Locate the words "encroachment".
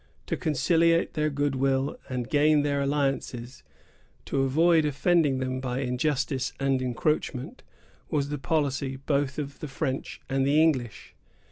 6.81-7.61